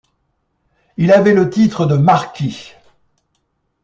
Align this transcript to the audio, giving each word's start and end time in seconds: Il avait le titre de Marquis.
Il 0.97 1.11
avait 1.11 1.35
le 1.35 1.47
titre 1.51 1.85
de 1.85 1.95
Marquis. 1.95 2.73